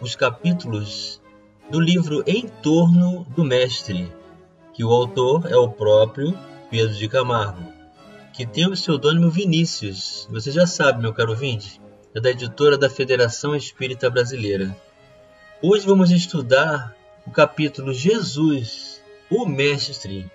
[0.00, 1.20] os capítulos
[1.68, 4.12] do livro Em Torno do Mestre,
[4.72, 6.38] que o autor é o próprio
[6.70, 7.72] Pedro de Camargo,
[8.32, 10.28] que tem o pseudônimo Vinícius.
[10.30, 11.80] Você já sabe, meu caro ouvinte,
[12.14, 14.74] é da editora da Federação Espírita Brasileira.
[15.60, 16.94] Hoje vamos estudar
[17.26, 20.30] o capítulo Jesus, o Mestre.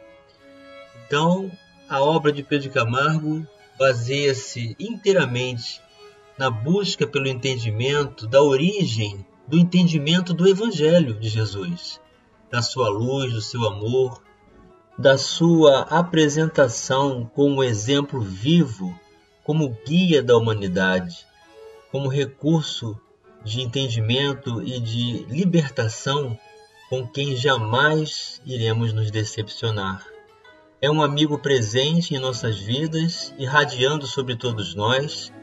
[1.07, 1.49] Então,
[1.88, 3.48] a obra de Pedro de Camargo
[3.80, 5.82] baseia-se inteiramente
[6.38, 11.99] na busca pelo entendimento da origem do entendimento do Evangelho de Jesus,
[12.49, 14.22] da sua luz, do seu amor,
[14.98, 18.98] da sua apresentação como exemplo vivo,
[19.44, 21.26] como guia da humanidade,
[21.91, 22.98] como recurso
[23.44, 26.38] de entendimento e de libertação
[26.90, 30.05] com quem jamais iremos nos decepcionar.
[30.80, 35.34] É um amigo presente em nossas vidas, irradiando sobre todos nós,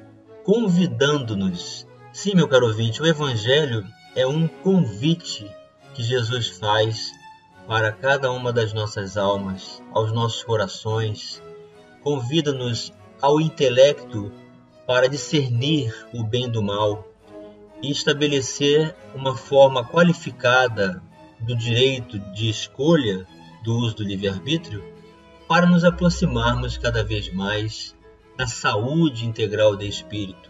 [0.44, 5.48] convidando-nos Sim, meu caro ouvinte, o Evangelho é um convite
[5.94, 7.12] que Jesus faz
[7.68, 11.40] para cada uma das nossas almas, aos nossos corações.
[12.02, 14.32] Convida-nos ao intelecto
[14.88, 17.06] para discernir o bem do mal
[17.80, 21.00] e estabelecer uma forma qualificada
[21.38, 23.24] do direito de escolha
[23.62, 24.82] do uso do livre-arbítrio
[25.46, 27.94] para nos aproximarmos cada vez mais
[28.36, 30.49] da saúde integral do espírito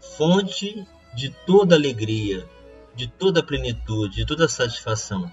[0.00, 2.48] fonte de toda alegria,
[2.94, 5.30] de toda plenitude, de toda satisfação.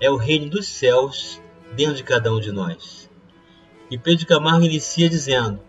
[0.00, 1.40] É o reino dos céus
[1.74, 3.10] dentro de cada um de nós.
[3.90, 5.60] E Pedro Camargo inicia dizendo: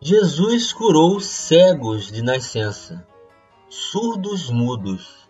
[0.00, 3.06] Jesus curou cegos de nascença,
[3.68, 5.28] surdos mudos,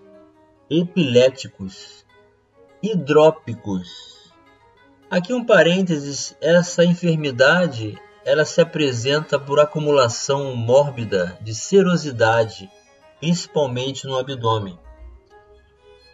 [0.70, 2.06] epiléticos,
[2.82, 4.30] hidrópicos.
[5.10, 12.70] Aqui um parênteses, essa enfermidade ela se apresenta por acumulação mórbida de serosidade,
[13.18, 14.78] principalmente no abdômen.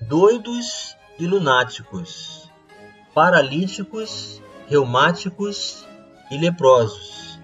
[0.01, 2.51] Doidos e lunáticos,
[3.15, 5.87] paralíticos, reumáticos
[6.31, 7.39] e leprosos.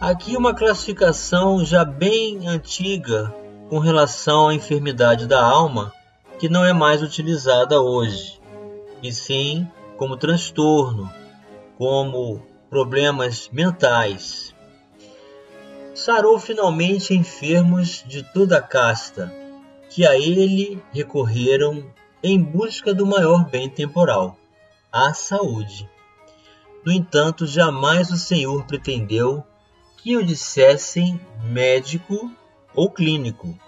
[0.00, 3.34] Aqui uma classificação já bem antiga
[3.68, 5.92] com relação à enfermidade da alma,
[6.38, 8.40] que não é mais utilizada hoje,
[9.02, 11.10] e sim como transtorno,
[11.78, 14.54] como problemas mentais.
[15.94, 19.32] Sarou finalmente enfermos de toda a casta,
[19.88, 21.84] que a ele recorreram
[22.22, 24.36] em busca do maior bem temporal,
[24.92, 25.88] a saúde.
[26.84, 29.44] No entanto, jamais o Senhor pretendeu
[29.96, 32.30] que o dissessem médico
[32.74, 33.58] ou clínico.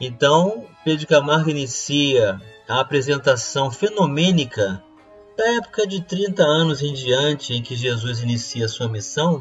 [0.00, 4.82] Então, Pedro Camargo inicia a apresentação fenomênica
[5.38, 9.40] da época de 30 anos em diante em que Jesus inicia sua missão,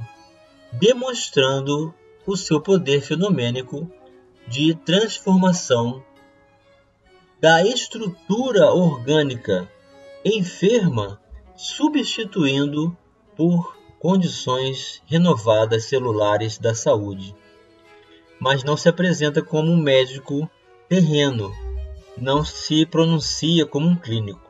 [0.72, 1.92] demonstrando
[2.24, 3.92] o seu poder fenomênico
[4.48, 6.06] de transformação
[7.42, 9.68] da estrutura orgânica
[10.24, 11.20] enferma,
[11.56, 12.96] substituindo
[13.36, 17.36] por condições renovadas celulares da saúde.
[18.40, 20.48] Mas não se apresenta como um médico
[20.88, 21.52] terreno,
[22.16, 24.47] não se pronuncia como um clínico.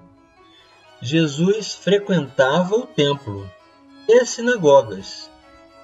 [1.01, 3.47] Jesus frequentava o templo
[4.09, 5.29] e as sinagogas,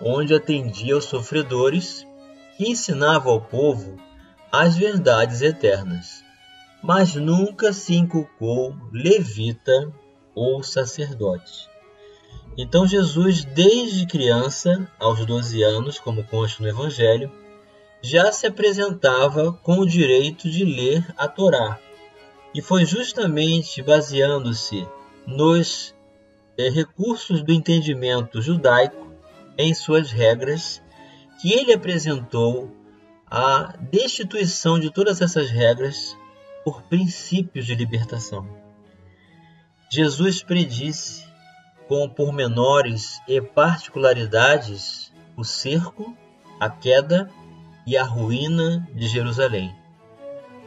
[0.02, 2.04] onde atendia aos sofredores
[2.60, 3.96] e ensinava ao povo
[4.52, 6.24] as verdades eternas,
[6.82, 9.94] mas nunca se inculcou levita
[10.34, 11.70] ou sacerdote.
[12.58, 17.32] Então Jesus, desde criança, aos 12 anos, como consta no Evangelho,
[18.02, 21.80] já se apresentava com o direito de ler a Torá.
[22.54, 24.88] E foi justamente baseando-se
[25.26, 25.96] nos
[26.58, 29.12] é, recursos do entendimento judaico
[29.58, 30.82] em suas regras,
[31.42, 32.72] que ele apresentou
[33.30, 36.18] a destituição de todas essas regras
[36.64, 38.48] por princípios de libertação.
[39.92, 41.26] Jesus predisse
[41.88, 46.16] com pormenores e particularidades o cerco,
[46.60, 47.30] a queda
[47.86, 49.83] e a ruína de Jerusalém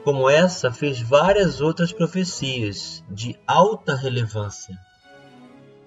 [0.06, 4.78] como essa, fez várias outras profecias de alta relevância.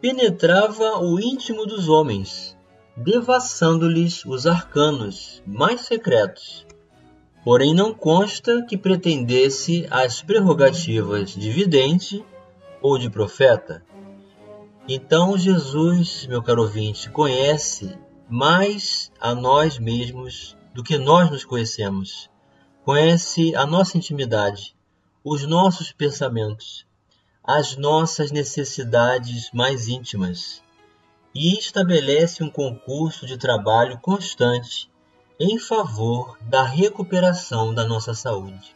[0.01, 2.53] Penetrava o íntimo dos homens,
[2.97, 6.67] devassando-lhes os arcanos mais secretos.
[7.45, 12.21] porém não consta que pretendesse as prerrogativas de vidente
[12.81, 13.85] ou de profeta.
[14.85, 17.97] Então Jesus, meu caro ouvinte, conhece
[18.29, 22.28] mais a nós mesmos do que nós nos conhecemos.
[22.89, 24.75] Conhece a nossa intimidade,
[25.23, 26.87] os nossos pensamentos,
[27.43, 30.63] as nossas necessidades mais íntimas
[31.35, 34.89] e estabelece um concurso de trabalho constante
[35.39, 38.75] em favor da recuperação da nossa saúde.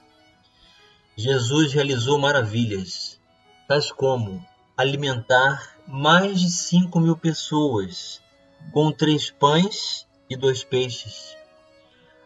[1.17, 3.19] Jesus realizou maravilhas,
[3.67, 4.45] tais como
[4.77, 8.21] alimentar mais de cinco mil pessoas
[8.71, 11.35] com três pães e dois peixes,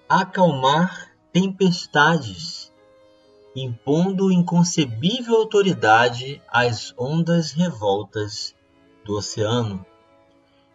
[0.09, 2.73] acalmar tempestades,
[3.55, 8.55] impondo inconcebível autoridade às ondas revoltas
[9.05, 9.85] do oceano.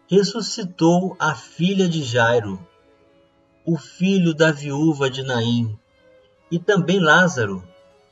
[0.09, 2.65] Ressuscitou a filha de Jairo,
[3.65, 5.77] o filho da viúva de Naim,
[6.49, 7.61] e também Lázaro,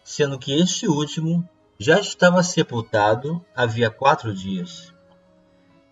[0.04, 1.48] sendo que este último
[1.80, 4.94] já estava sepultado havia quatro dias.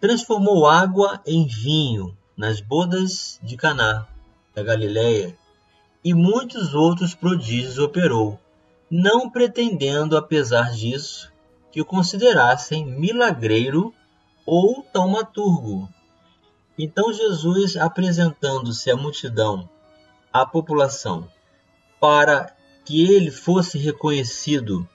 [0.02, 4.06] Transformou água em vinho nas bodas de Caná,
[4.54, 5.38] da Galiléia,
[6.04, 8.40] e muitos outros prodígios operou,
[8.90, 11.32] não pretendendo, apesar disso,
[11.72, 13.94] que o considerassem milagreiro
[14.46, 15.88] ou taumaturgo.
[16.78, 19.70] Então Jesus, apresentando-se à multidão,
[20.32, 21.30] à população,
[22.00, 22.56] para
[22.86, 24.88] que ele fosse reconhecido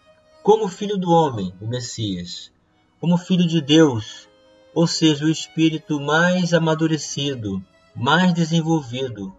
[0.42, 2.50] como filho do homem, o Messias,
[3.00, 4.28] como filho de Deus,
[4.74, 7.62] ou seja, o espírito mais amadurecido,
[7.94, 9.34] mais desenvolvido,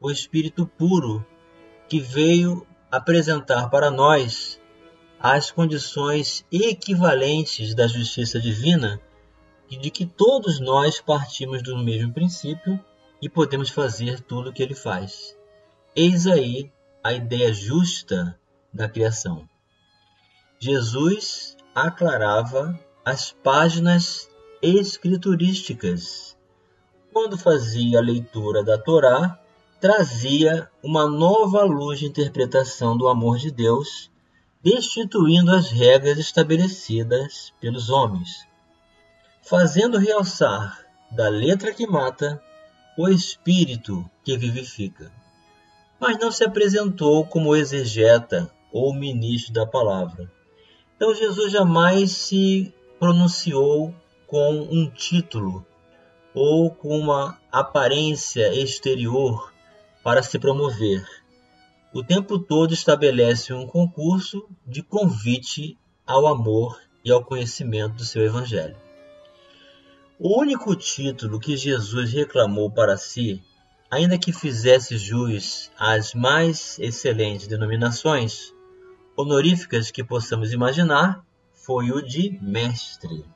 [0.00, 1.24] o espírito puro
[1.88, 4.60] que veio apresentar para nós
[5.18, 9.00] as condições equivalentes da justiça divina
[9.70, 12.78] e de que todos nós partimos do mesmo princípio
[13.20, 15.36] e podemos fazer tudo o que ele faz.
[15.94, 16.70] Eis aí
[17.02, 18.38] a ideia justa
[18.72, 19.48] da criação.
[20.60, 24.28] Jesus aclarava as páginas
[24.62, 26.36] escriturísticas.
[27.12, 29.40] Quando fazia a leitura da Torá,
[29.80, 34.10] trazia uma nova luz de interpretação do amor de Deus,
[34.62, 38.46] destituindo as regras estabelecidas pelos homens,
[39.42, 42.42] fazendo realçar da letra que mata
[42.98, 45.12] o espírito que vivifica.
[46.00, 50.30] Mas não se apresentou como exegeta ou ministro da palavra.
[50.96, 53.94] Então Jesus jamais se pronunciou
[54.26, 55.64] com um título
[56.34, 59.47] ou com uma aparência exterior
[60.08, 61.06] para se promover.
[61.92, 65.76] O tempo todo estabelece um concurso de convite
[66.06, 68.74] ao amor e ao conhecimento do seu Evangelho.
[70.18, 73.42] O único título que Jesus reclamou para si,
[73.90, 78.54] ainda que fizesse jus às mais excelentes denominações
[79.14, 81.22] honoríficas que possamos imaginar,
[81.52, 83.26] foi o de Mestre.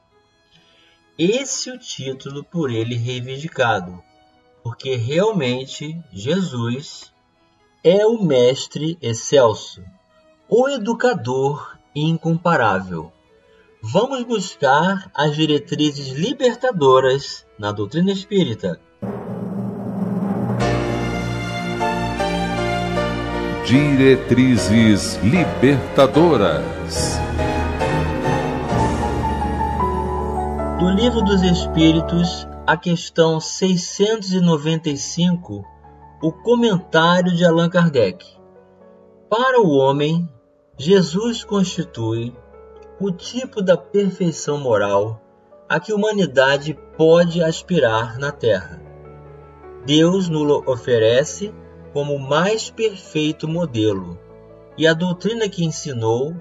[1.19, 4.02] Esse é o título por ele reivindicado,
[4.62, 7.12] porque realmente Jesus
[7.82, 9.82] é o mestre excelso,
[10.48, 13.12] o educador incomparável.
[13.82, 18.80] Vamos buscar as diretrizes libertadoras na doutrina espírita.
[23.66, 27.19] Diretrizes libertadoras.
[30.78, 35.64] Do Livro dos Espíritos, a questão 695,
[36.22, 38.24] o comentário de Allan Kardec.
[39.28, 40.28] Para o homem,
[40.78, 42.32] Jesus constitui
[43.00, 45.20] o tipo da perfeição moral
[45.69, 48.81] a que a humanidade pode aspirar na Terra.
[49.84, 51.52] Deus nos oferece
[51.92, 54.16] como o mais perfeito modelo,
[54.78, 56.32] e a doutrina que ensinou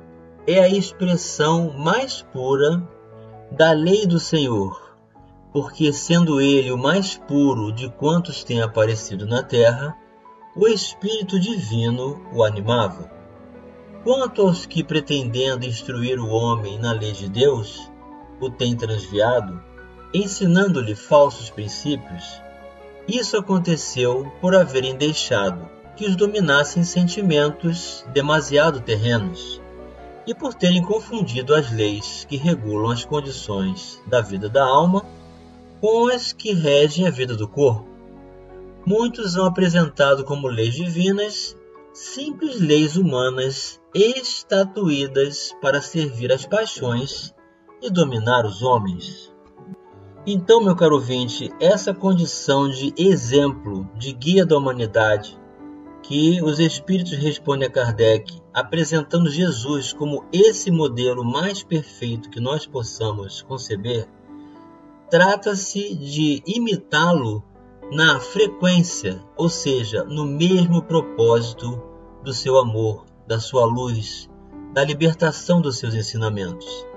[0.45, 2.87] é a expressão mais pura
[3.51, 4.80] da lei do Senhor
[5.51, 9.97] porque, sendo ele o mais puro de quantos têm aparecido na terra,
[10.55, 13.11] o Espírito Divino o animava.
[14.03, 17.91] Quanto aos que, pretendendo instruir o homem na lei de Deus,
[18.39, 19.61] o têm transviado,
[20.13, 22.41] ensinando-lhe falsos princípios,
[23.07, 29.61] isso aconteceu por haverem deixado que os dominassem sentimentos demasiado terrenos
[30.25, 35.05] e por terem confundido as leis que regulam as condições da vida da alma
[36.11, 37.87] as que regem a vida do corpo.
[38.85, 41.55] Muitos são apresentados como leis divinas,
[41.93, 47.33] simples leis humanas estatuídas para servir as paixões
[47.81, 49.31] e dominar os homens.
[50.25, 55.39] Então, meu caro ouvinte, essa condição de exemplo, de guia da humanidade,
[56.03, 62.65] que os espíritos respondem a Kardec apresentando Jesus como esse modelo mais perfeito que nós
[62.65, 64.07] possamos conceber,
[65.11, 67.43] trata-se de imitá-lo
[67.91, 71.83] na frequência, ou seja, no mesmo propósito
[72.23, 74.29] do seu amor, da sua luz,
[74.73, 76.87] da libertação dos seus ensinamentos.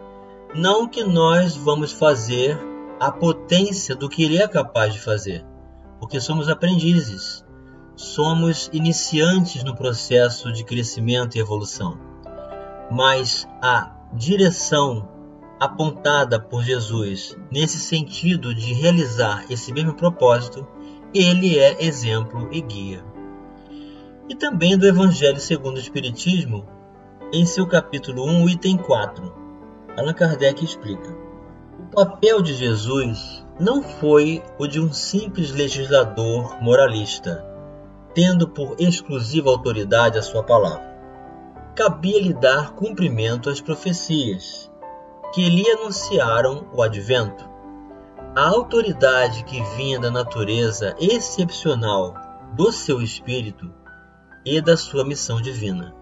[0.54, 2.56] Não que nós vamos fazer
[3.00, 5.44] a potência do que ele é capaz de fazer,
[5.98, 7.44] porque somos aprendizes,
[7.96, 11.98] somos iniciantes no processo de crescimento e evolução.
[12.92, 15.08] Mas a direção
[15.64, 20.66] apontada por Jesus nesse sentido de realizar esse mesmo propósito,
[21.14, 23.04] ele é exemplo e guia.
[24.28, 26.66] E também do Evangelho segundo o Espiritismo,
[27.32, 29.32] em seu capítulo 1, item 4,
[29.96, 31.10] Allan Kardec explica:
[31.78, 37.44] O papel de Jesus não foi o de um simples legislador moralista,
[38.14, 40.92] tendo por exclusiva autoridade a sua palavra.
[41.74, 44.70] Cabia-lhe dar cumprimento às profecias,
[45.34, 47.48] que lhe anunciaram o advento.
[48.36, 52.14] A autoridade que vinha da natureza excepcional
[52.54, 53.72] do seu espírito
[54.44, 55.94] e da sua missão divina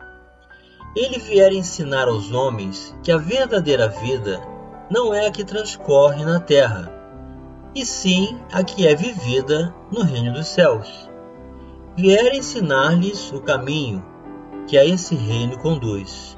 [0.94, 4.40] ele vier ensinar aos homens que a verdadeira vida
[4.90, 6.92] não é a que transcorre na terra,
[7.74, 11.08] e sim a que é vivida no reino dos céus.
[11.96, 14.04] Vier ensinar-lhes o caminho
[14.66, 16.36] que a esse reino conduz,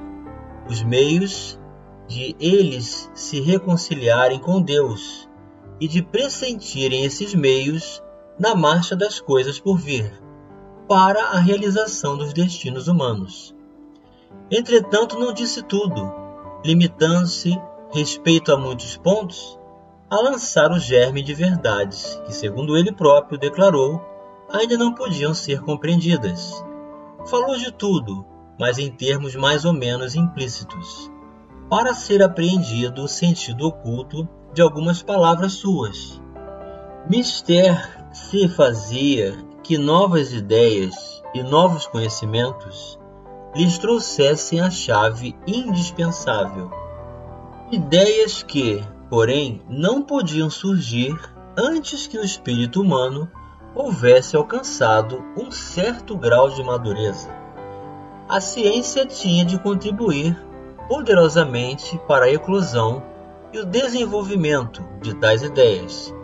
[0.68, 1.58] os meios
[2.06, 5.28] de eles se reconciliarem com Deus
[5.80, 8.02] e de pressentirem esses meios
[8.38, 10.12] na marcha das coisas por vir,
[10.88, 13.54] para a realização dos destinos humanos.
[14.50, 16.12] Entretanto, não disse tudo,
[16.64, 17.58] limitando-se,
[17.92, 19.58] respeito a muitos pontos,
[20.10, 24.00] a lançar o germe de verdades que, segundo ele próprio declarou,
[24.50, 26.64] ainda não podiam ser compreendidas.
[27.26, 28.24] Falou de tudo,
[28.58, 31.10] mas em termos mais ou menos implícitos,
[31.68, 36.20] para ser apreendido o sentido oculto de algumas palavras suas.
[37.08, 42.98] Mister se fazia que novas ideias e novos conhecimentos
[43.54, 46.70] lhes trouxessem a chave indispensável.
[47.70, 51.14] Ideias que, porém, não podiam surgir
[51.56, 53.30] antes que o espírito humano
[53.74, 57.28] houvesse alcançado um certo grau de madureza.
[58.28, 60.36] A ciência tinha de contribuir
[60.88, 63.02] poderosamente para a eclosão
[63.52, 66.14] e o desenvolvimento de tais ideias.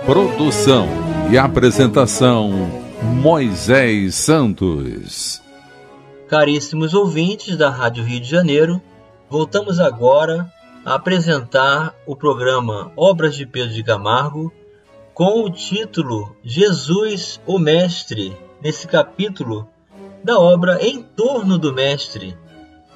[0.06, 0.88] Produção
[1.32, 2.70] e apresentação
[3.02, 5.42] Moisés Santos.
[6.28, 8.80] Caríssimos ouvintes da Rádio Rio de Janeiro,
[9.30, 10.48] voltamos agora
[10.84, 14.52] a apresentar o programa Obras de Pedro de Camargo
[15.14, 19.70] com o título Jesus, o Mestre, nesse capítulo
[20.24, 22.36] da obra Em torno do Mestre,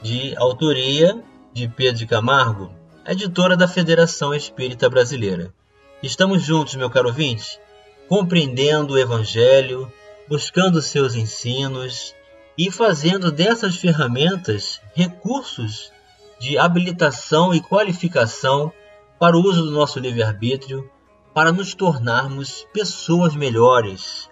[0.01, 1.21] de autoria
[1.53, 2.71] de Pedro de Camargo,
[3.05, 5.53] editora da Federação Espírita Brasileira.
[6.01, 7.59] Estamos juntos, meu caro ouvinte,
[8.07, 9.91] compreendendo o Evangelho,
[10.27, 12.15] buscando seus ensinos
[12.57, 15.91] e fazendo dessas ferramentas recursos
[16.39, 18.71] de habilitação e qualificação
[19.19, 20.89] para o uso do nosso livre-arbítrio,
[21.33, 24.29] para nos tornarmos pessoas melhores,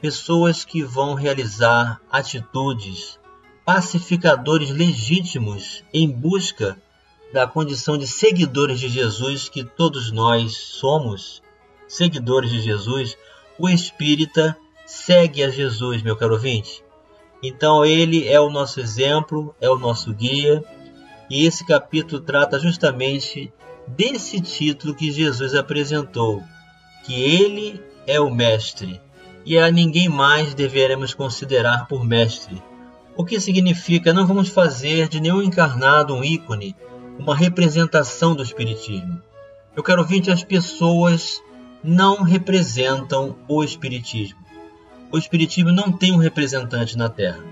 [0.00, 3.18] pessoas que vão realizar atitudes,
[3.64, 6.76] pacificadores legítimos em busca
[7.32, 11.42] da condição de seguidores de Jesus que todos nós somos,
[11.86, 13.16] seguidores de Jesus,
[13.58, 16.84] o espírita segue a Jesus, meu caro ouvinte.
[17.42, 20.62] Então ele é o nosso exemplo, é o nosso guia,
[21.32, 23.50] e esse capítulo trata justamente
[23.88, 26.42] desse título que Jesus apresentou,
[27.06, 29.00] que ele é o Mestre,
[29.42, 32.62] e a ninguém mais deveremos considerar por mestre.
[33.16, 36.76] O que significa não vamos fazer de nenhum encarnado um ícone,
[37.18, 39.18] uma representação do Espiritismo.
[39.74, 41.42] Eu quero ouvir as pessoas
[41.82, 44.38] não representam o Espiritismo.
[45.10, 47.51] O Espiritismo não tem um representante na Terra.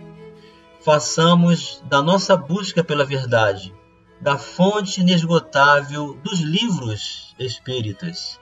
[0.83, 3.75] Façamos da nossa busca pela verdade,
[4.19, 8.41] da fonte inesgotável dos livros espíritas,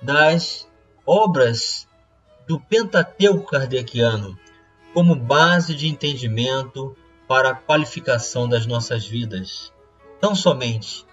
[0.00, 0.66] das
[1.04, 1.86] obras
[2.46, 4.38] do Pentateuco kardeciano,
[4.94, 6.96] como base de entendimento
[7.28, 9.70] para a qualificação das nossas vidas.
[10.20, 11.04] Tão somente,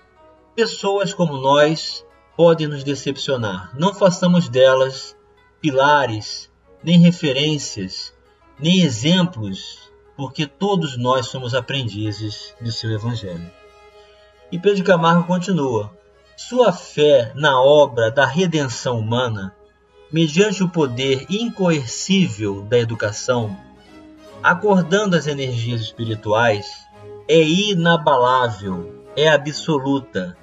[0.55, 2.05] pessoas como nós
[2.37, 3.77] podem nos decepcionar.
[3.77, 5.17] Não façamos delas
[5.59, 6.49] pilares,
[6.81, 8.13] nem referências,
[8.57, 13.51] nem exemplos, porque todos nós somos aprendizes do seu Evangelho.
[14.51, 15.91] E Pedro Camargo continua:
[16.36, 19.56] sua fé na obra da redenção humana,
[20.12, 23.58] mediante o poder incoercível da educação,
[24.44, 26.68] acordando as energias espirituais,
[27.27, 30.38] é inabalável, é absoluta,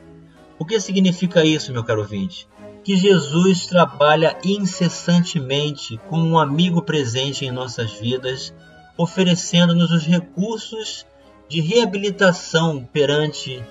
[0.59, 2.49] o que significa isso, meu caro ouvinte?
[2.83, 8.53] Que Jesus trabalha incessantemente como um amigo presente em nossas vidas,
[8.99, 11.07] oferecendo-nos os recursos
[11.49, 13.65] de reabilitação perante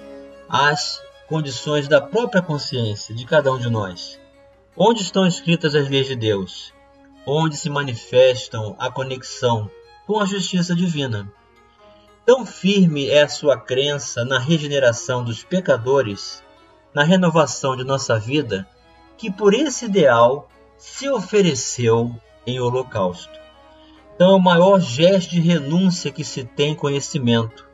[0.50, 4.20] as condições da própria consciência de cada um de nós.
[4.76, 6.74] Onde estão escritas as leis de Deus?
[7.26, 9.70] Onde se manifestam a conexão
[10.06, 11.32] com a justiça divina?
[12.26, 16.42] Tão firme é a sua crença na regeneração dos pecadores
[16.98, 18.68] na renovação de nossa vida,
[19.20, 22.16] que por esse ideal se ofereceu
[22.46, 23.37] em holocausto.
[24.18, 27.70] Então, é o maior gesto de renúncia que se tem conhecimento.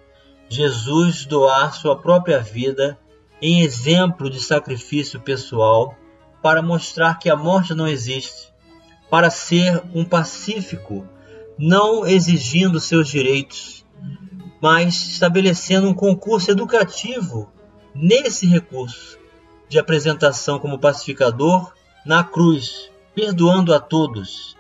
[0.50, 3.00] Jesus doar sua própria vida
[3.42, 5.96] em exemplo de sacrifício pessoal
[6.42, 8.54] para mostrar que a morte não existe,
[9.10, 11.08] para ser um pacífico,
[11.58, 13.86] não exigindo seus direitos,
[14.62, 17.50] mas estabelecendo um concurso educativo
[17.96, 19.18] nesse recurso
[19.70, 21.72] de apresentação como pacificador
[22.06, 24.58] na cruz, perdoando a todos,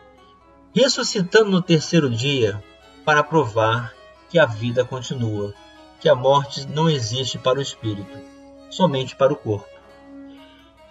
[0.73, 2.61] ressuscitando no terceiro dia
[3.05, 3.93] para provar
[4.29, 5.53] que a vida continua,
[5.99, 8.17] que a morte não existe para o espírito,
[8.69, 9.69] somente para o corpo.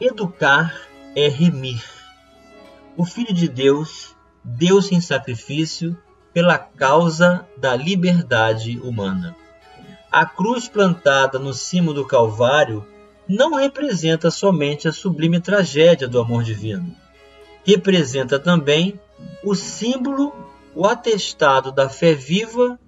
[0.00, 0.74] Educar
[1.16, 1.82] é remir.
[2.96, 4.14] O Filho de Deus
[4.44, 5.96] deu-se em sacrifício
[6.32, 9.36] pela causa da liberdade humana.
[10.10, 12.86] A cruz plantada no cimo do Calvário
[13.28, 16.94] não representa somente a sublime tragédia do amor divino.
[17.64, 19.00] Representa também
[19.44, 20.32] o símbolo,
[20.74, 22.78] o atestado da fé viva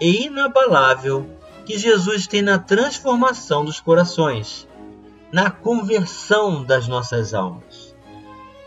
[0.00, 1.28] e inabalável
[1.64, 4.68] que Jesus tem na transformação dos corações,
[5.32, 7.94] na conversão das nossas almas.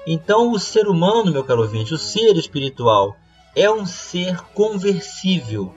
[0.08, 3.16] Então, o ser humano, meu caro ouvinte, o ser espiritual,
[3.56, 5.74] é um ser conversível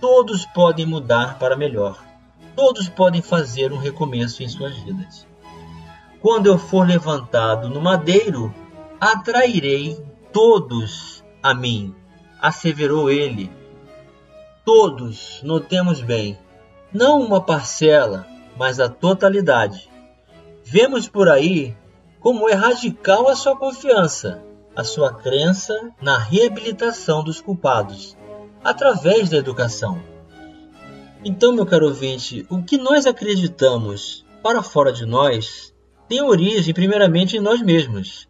[0.00, 2.02] Todos podem mudar para melhor.
[2.56, 5.26] Todos podem fazer um recomeço em suas vidas.
[6.22, 8.52] Quando eu for levantado no madeiro,
[8.98, 11.94] atrairei todos a mim,
[12.40, 13.50] asseverou ele.
[14.64, 16.38] Todos, notemos bem,
[16.92, 19.90] não uma parcela, mas a totalidade.
[20.64, 21.76] Vemos por aí
[22.20, 24.42] como é radical a sua confiança,
[24.76, 28.16] a sua crença na reabilitação dos culpados
[28.62, 30.02] através da educação.
[31.24, 35.74] Então, meu caro ouvinte, o que nós acreditamos para fora de nós
[36.08, 38.29] tem origem primeiramente em nós mesmos.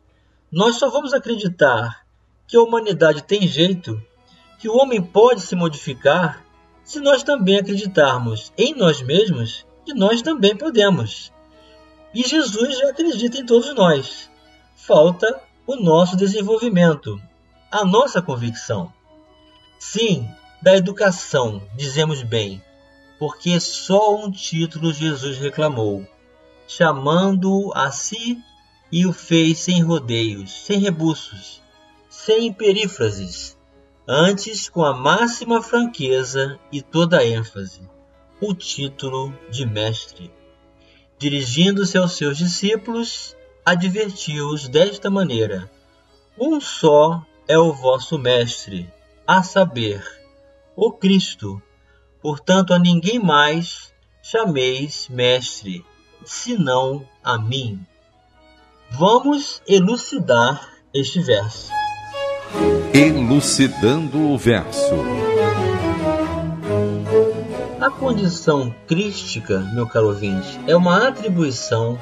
[0.53, 2.05] Nós só vamos acreditar
[2.49, 4.03] que a humanidade tem jeito,
[4.59, 6.45] que o homem pode se modificar,
[6.83, 11.33] se nós também acreditarmos em nós mesmos que nós também podemos.
[12.13, 14.29] E Jesus já acredita em todos nós.
[14.75, 17.23] Falta o nosso desenvolvimento,
[17.71, 18.93] a nossa convicção.
[19.79, 20.29] Sim,
[20.61, 22.61] da educação, dizemos bem,
[23.21, 26.05] porque só um título Jesus reclamou,
[26.67, 28.43] chamando-o a si
[28.93, 31.63] e o fez sem rodeios, sem rebuços,
[32.09, 33.57] sem perífrases,
[34.07, 37.81] antes com a máxima franqueza e toda a ênfase,
[38.41, 40.33] o título de mestre.
[41.19, 45.71] Dirigindo-se aos seus discípulos, advertiu-os desta maneira:
[46.39, 48.91] Um só é o vosso mestre
[49.27, 50.03] a saber,
[50.75, 51.63] o Cristo.
[52.21, 55.85] Portanto, a ninguém mais chameis mestre,
[56.25, 57.85] senão a mim.
[58.93, 61.71] Vamos elucidar este verso.
[62.93, 64.95] Elucidando o verso.
[67.81, 71.99] A condição crística, meu caro ouvinte, é uma atribuição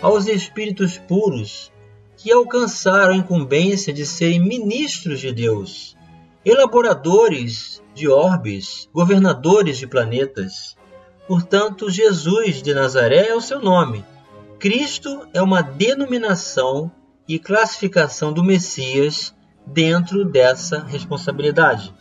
[0.00, 1.70] aos espíritos puros
[2.16, 5.96] que alcançaram a incumbência de serem ministros de Deus,
[6.44, 10.76] elaboradores de orbes, governadores de planetas.
[11.28, 14.04] Portanto, Jesus de Nazaré é o seu nome.
[14.60, 16.92] Cristo é uma denominação
[17.26, 19.34] e classificação do Messias
[19.66, 21.94] dentro dessa responsabilidade.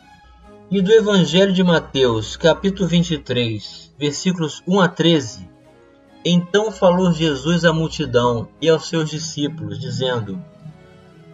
[0.70, 5.50] E do Evangelho de Mateus, capítulo 23, versículos 1 a 13.
[6.26, 10.44] Então falou Jesus à multidão e aos seus discípulos, dizendo: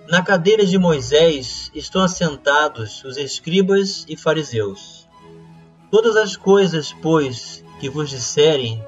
[0.07, 5.09] Na cadeira de Moisés estão assentados os escribas e fariseus.
[5.89, 8.79] Todas as coisas, pois, que vos disserem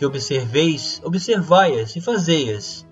[0.00, 2.84] que observeis, observai-as e fazei-as,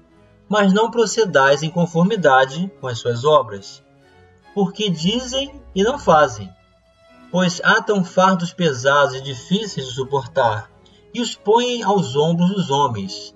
[0.48, 3.82] mas não procedais em conformidade com as suas obras,
[4.54, 6.48] porque dizem e não fazem
[7.30, 10.70] pois atam fardos pesados e difíceis de suportar,
[11.12, 13.34] e os põem aos ombros dos homens.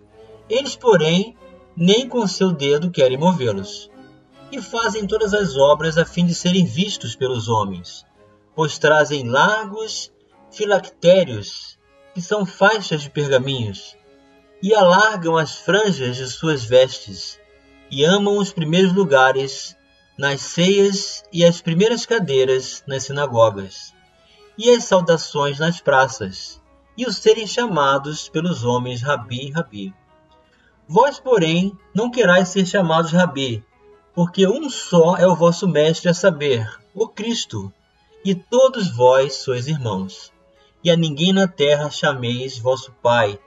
[0.49, 1.37] Eles, porém,
[1.77, 3.91] nem com seu dedo querem movê-los.
[4.51, 8.05] E fazem todas as obras a fim de serem vistos pelos homens,
[8.55, 10.13] pois trazem largos
[10.51, 11.79] filactérios,
[12.14, 13.96] que são faixas de pergaminhos,
[14.62, 17.38] e alargam as franjas de suas vestes,
[17.90, 19.77] e amam os primeiros lugares
[20.16, 23.92] nas ceias e as primeiras cadeiras nas sinagogas,
[24.57, 26.61] e as saudações nas praças,
[26.96, 29.94] e os serem chamados pelos homens Rabi, Rabi.
[30.87, 33.64] Vós, porém, não querais ser chamados Rabi,
[34.14, 37.72] porque um só é o vosso mestre a saber, o Cristo,
[38.25, 40.32] e todos vós sois irmãos.
[40.85, 43.38] E a ninguém na terra chameis vosso Pai,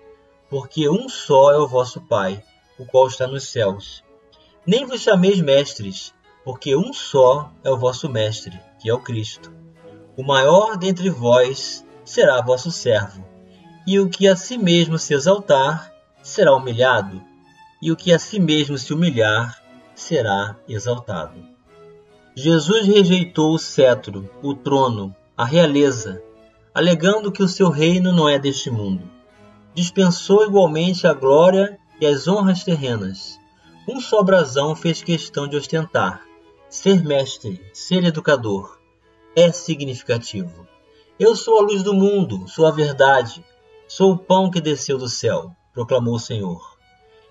[0.49, 2.41] porque um só é o vosso Pai,
[2.79, 4.03] o qual está nos céus.
[4.65, 9.51] Nem vos chameis mestres, porque um só é o vosso Mestre, que é o Cristo.
[10.15, 13.25] O maior dentre vós será vosso servo,
[13.85, 17.21] e o que a si mesmo se exaltar será humilhado,
[17.81, 19.61] e o que a si mesmo se humilhar
[19.93, 21.43] será exaltado.
[22.35, 26.21] Jesus rejeitou o cetro, o trono, a realeza,
[26.75, 29.09] alegando que o seu reino não é deste mundo.
[29.73, 33.39] Dispensou igualmente a glória e as honras terrenas.
[33.87, 36.21] Um só brasão fez questão de ostentar,
[36.67, 38.77] Ser mestre, ser educador,
[39.33, 40.67] é significativo.
[41.17, 43.45] Eu sou a luz do mundo, sou a verdade,
[43.87, 46.75] sou o pão que desceu do céu, proclamou o Senhor.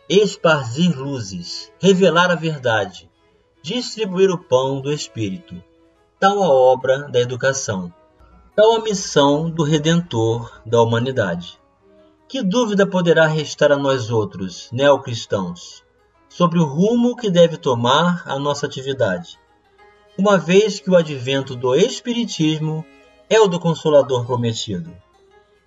[0.08, 3.10] Esparzir luzes, revelar a verdade,
[3.60, 5.62] distribuir o pão do Espírito,
[6.18, 7.92] tal a obra da educação,
[8.56, 11.58] tal a missão do Redentor da humanidade.
[12.28, 15.82] Que dúvida poderá restar a nós outros, neocristãos,
[16.28, 19.40] sobre o rumo que deve tomar a nossa atividade,
[20.16, 22.84] uma vez que o advento do Espiritismo
[23.28, 24.96] é o do Consolador prometido.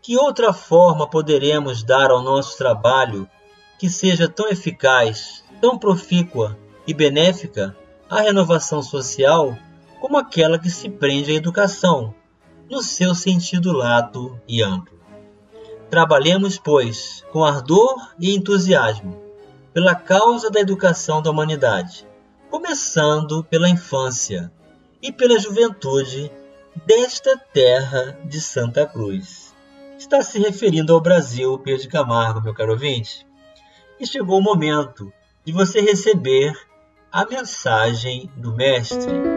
[0.02, 3.30] Que outra forma poderemos dar ao nosso trabalho
[3.78, 7.76] que seja tão eficaz, tão profícua e benéfica
[8.10, 9.58] à renovação social
[10.00, 12.14] como aquela que se prende à educação,
[12.70, 14.98] no seu sentido lato e amplo?
[15.90, 19.22] Trabalhemos, pois, com ardor e entusiasmo
[19.74, 22.08] pela causa da educação da humanidade,
[22.50, 24.52] começando pela infância
[25.02, 26.32] e pela juventude
[26.86, 29.54] desta terra de Santa Cruz.
[29.98, 33.26] Está se referindo ao Brasil, Pedro de Camargo, meu caro ouvinte.
[34.00, 35.12] E chegou o momento
[35.46, 36.54] de você receber
[37.12, 39.37] a mensagem do Mestre.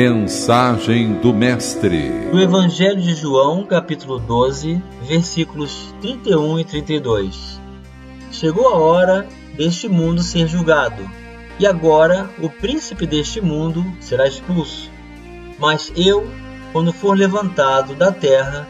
[0.00, 2.30] Mensagem do Mestre.
[2.30, 7.60] Do Evangelho de João, capítulo 12, versículos 31 e 32.
[8.30, 11.02] Chegou a hora deste mundo ser julgado,
[11.58, 14.88] e agora o príncipe deste mundo será expulso.
[15.58, 16.30] Mas eu,
[16.72, 18.68] quando for levantado da terra,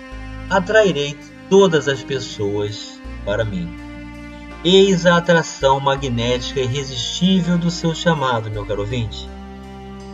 [0.49, 1.14] atrairei
[1.51, 3.69] todas as pessoas para mim.
[4.64, 9.29] Eis a atração magnética irresistível do seu chamado, meu caro ouvinte.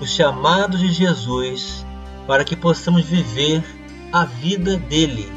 [0.05, 1.83] O chamado de Jesus
[2.27, 3.65] para que possamos viver
[4.13, 5.33] a vida dele,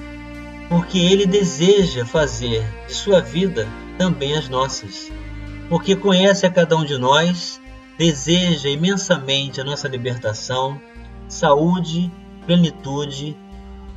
[0.68, 3.66] porque ele deseja fazer de sua vida
[3.98, 5.10] também as nossas,
[5.70, 7.62] porque conhece a cada um de nós,
[7.98, 10.82] deseja imensamente a nossa libertação,
[11.30, 12.12] saúde,
[12.46, 13.38] plenitude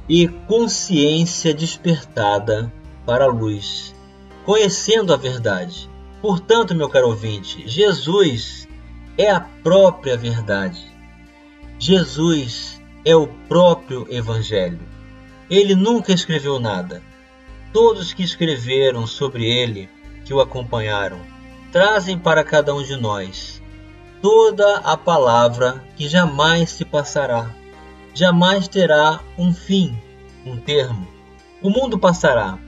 [0.09, 2.73] e consciência despertada
[3.05, 3.93] para a luz,
[4.45, 5.91] conhecendo a verdade.
[6.23, 8.60] Portanto, meu caro ouvinte, Jesus
[9.21, 10.81] é a própria verdade.
[11.79, 14.81] Jesus é o próprio Evangelho.
[15.49, 17.03] Ele nunca escreveu nada
[17.73, 19.89] todos que escreveram sobre ele,
[20.25, 21.21] que o acompanharam,
[21.71, 23.61] trazem para cada um de nós
[24.21, 27.55] toda a palavra que jamais se passará,
[28.15, 29.97] jamais terá um fim,
[30.45, 31.09] um termo.
[31.63, 32.59] O mundo passará,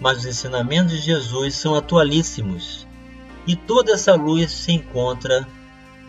[0.00, 2.86] mas os ensinamentos de Jesus são atualíssimos
[3.46, 5.46] E toda essa luz se encontra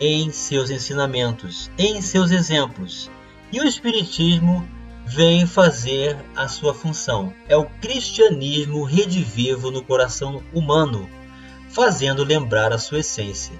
[0.00, 3.10] em seus ensinamentos, em seus exemplos.
[3.52, 4.66] E o Espiritismo
[5.06, 7.32] vem fazer a sua função.
[7.48, 11.08] É o cristianismo redivivo no coração humano,
[11.68, 13.54] fazendo lembrar a sua essência.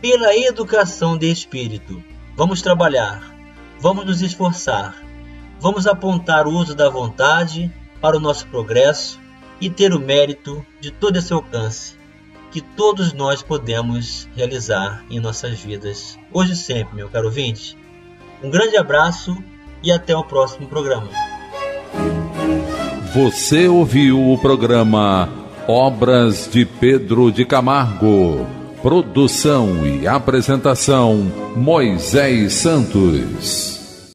[0.00, 2.02] Pela educação de espírito,
[2.36, 3.22] vamos trabalhar,
[3.80, 4.94] vamos nos esforçar,
[5.60, 9.20] vamos apontar o uso da vontade para o nosso progresso
[9.60, 11.95] e ter o mérito de todo esse alcance
[12.56, 17.76] que todos nós podemos realizar em nossas vidas, hoje e sempre, meu caro ouvinte.
[18.42, 19.36] Um grande abraço
[19.82, 21.10] e até o próximo programa.
[23.12, 25.28] Você ouviu o programa
[25.68, 28.46] Obras de Pedro de Camargo.
[28.80, 33.75] Produção e apresentação Moisés Santos.